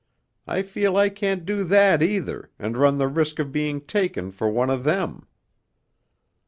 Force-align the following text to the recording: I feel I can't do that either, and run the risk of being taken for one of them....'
I 0.47 0.63
feel 0.63 0.97
I 0.97 1.09
can't 1.09 1.45
do 1.45 1.63
that 1.63 2.01
either, 2.01 2.49
and 2.57 2.75
run 2.75 2.97
the 2.97 3.07
risk 3.07 3.37
of 3.37 3.51
being 3.51 3.81
taken 3.81 4.31
for 4.31 4.49
one 4.49 4.71
of 4.71 4.83
them....' 4.83 5.27